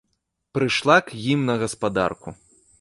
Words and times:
Прыйшла 0.57 0.95
к 1.11 1.21
ім 1.35 1.45
на 1.53 1.59
гаспадарку. 1.67 2.29